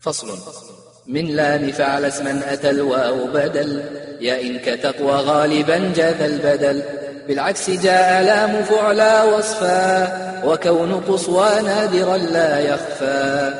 فصل. 0.00 0.38
من 1.06 1.24
لام 1.24 1.72
فعل 1.72 2.04
اسما 2.04 2.52
أتى 2.52 2.70
الواو 2.70 3.26
بدل 3.26 3.82
يا 4.20 4.40
إن 4.40 4.58
كتقوى 4.58 5.12
غالبا 5.12 5.92
جاذ 5.96 6.22
البدل. 6.22 6.82
بالعكس 7.28 7.70
جاء 7.70 8.22
لام 8.22 8.64
فعلا 8.64 9.22
وصفا 9.22 10.44
وكون 10.44 10.94
قصوى 10.94 11.62
نادرا 11.62 12.16
لا 12.16 12.60
يخفى. 12.60 13.54